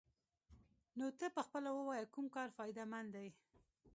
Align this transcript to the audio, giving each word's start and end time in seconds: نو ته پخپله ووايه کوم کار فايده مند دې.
نو 0.97 1.05
ته 1.19 1.25
پخپله 1.37 1.69
ووايه 1.73 2.11
کوم 2.13 2.25
کار 2.35 2.49
فايده 2.57 2.83
مند 2.91 3.09
دې. 3.15 3.27